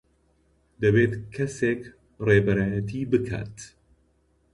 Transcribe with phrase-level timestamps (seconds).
[0.81, 1.81] دەبێت کەسێک
[2.25, 3.55] ڕێبەرایەتی بکات.